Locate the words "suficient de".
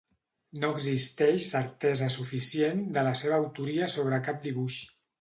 2.15-3.07